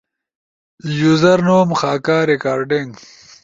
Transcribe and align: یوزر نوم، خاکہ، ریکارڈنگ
یوزر 0.99 1.39
نوم، 1.47 1.69
خاکہ، 1.79 2.17
ریکارڈنگ 2.31 2.91